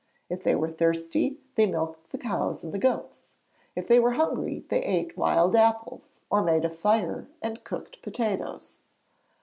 [0.31, 3.35] If they were thirsty, they milked the cows and the goats;
[3.75, 8.79] if they were hungry they ate wild apples or made a fire and cooked potatoes.